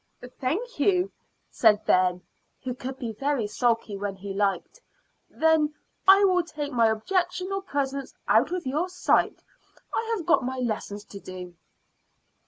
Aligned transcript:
"Thank 0.39 0.79
you," 0.79 1.11
said 1.51 1.85
Ben, 1.85 2.23
who 2.63 2.73
could 2.73 2.97
be 2.97 3.13
very 3.13 3.45
sulky 3.45 3.95
when 3.95 4.15
he 4.15 4.33
liked. 4.33 4.81
"Then 5.29 5.75
I 6.07 6.23
will 6.23 6.41
take 6.41 6.71
my 6.71 6.87
objectionable 6.89 7.61
presence 7.61 8.11
out 8.27 8.51
of 8.51 8.65
your 8.65 8.89
sight. 8.89 9.43
I 9.93 10.11
have 10.17 10.25
got 10.25 10.43
my 10.43 10.57
lessons 10.57 11.05
to 11.05 11.19
do." 11.19 11.53